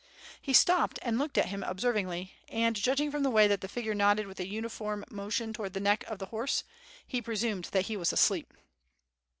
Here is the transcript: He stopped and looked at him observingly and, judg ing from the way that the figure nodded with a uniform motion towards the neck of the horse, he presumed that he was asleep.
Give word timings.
He 0.41 0.51
stopped 0.51 0.97
and 1.03 1.19
looked 1.19 1.37
at 1.37 1.49
him 1.49 1.61
observingly 1.61 2.31
and, 2.49 2.75
judg 2.75 2.99
ing 3.01 3.11
from 3.11 3.21
the 3.21 3.29
way 3.29 3.47
that 3.47 3.61
the 3.61 3.67
figure 3.67 3.93
nodded 3.93 4.25
with 4.25 4.39
a 4.39 4.47
uniform 4.47 5.05
motion 5.11 5.53
towards 5.53 5.75
the 5.75 5.79
neck 5.79 6.03
of 6.07 6.17
the 6.17 6.25
horse, 6.33 6.63
he 7.05 7.21
presumed 7.21 7.65
that 7.65 7.85
he 7.85 7.95
was 7.95 8.11
asleep. 8.11 8.51